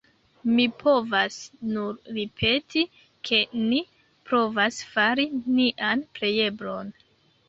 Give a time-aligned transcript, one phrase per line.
[0.51, 1.35] Mi povas
[1.73, 2.81] nur ripeti,
[3.29, 3.81] ke ni
[4.31, 5.27] provas fari
[5.59, 6.91] nian plejeblon.